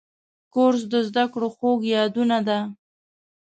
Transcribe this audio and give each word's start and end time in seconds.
کورس 0.53 0.81
د 0.93 0.95
زده 1.07 1.23
کړو 1.33 1.47
خوږ 1.55 1.79
یادونه 1.95 2.37
ده. 2.47 2.59